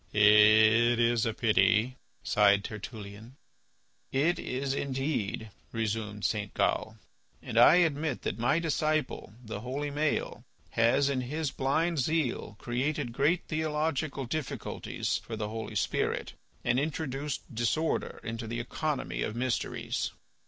"It 0.13 0.99
is 0.99 1.27
a 1.27 1.33
pity," 1.35 1.95
sighed 2.23 2.63
Tertullian. 2.63 3.35
"It 4.11 4.39
is 4.39 4.73
indeed," 4.73 5.51
resumed 5.71 6.25
St. 6.25 6.51
Gal. 6.55 6.97
"And 7.43 7.55
I 7.55 7.75
admit 7.75 8.23
that 8.23 8.39
my 8.39 8.57
disciple, 8.57 9.35
the 9.45 9.59
holy 9.59 9.91
Maël, 9.91 10.43
has, 10.71 11.07
in 11.07 11.21
his 11.21 11.51
blind 11.51 11.99
zeal, 11.99 12.55
created 12.57 13.13
great 13.13 13.45
theological 13.47 14.25
difficulties 14.25 15.17
for 15.19 15.35
the 15.35 15.49
Holy 15.49 15.75
Spirit 15.75 16.33
and 16.63 16.79
introduced 16.79 17.53
disorder 17.53 18.19
into 18.23 18.47
the 18.47 18.59
economy 18.59 19.21
of 19.21 19.35
mysteries." 19.35 20.09